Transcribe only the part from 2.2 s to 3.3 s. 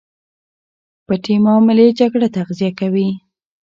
تغذیه کوي.